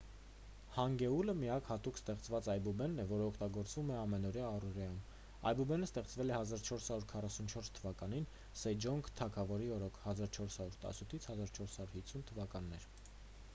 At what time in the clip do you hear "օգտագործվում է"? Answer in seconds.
3.25-3.97